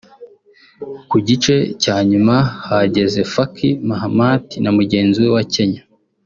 [1.09, 2.35] Ku gice cya nyuma
[2.67, 5.83] hageze Faki Mahamat na mugenzi we wa Kenya